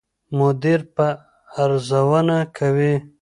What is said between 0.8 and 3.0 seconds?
به ارزونه کوي.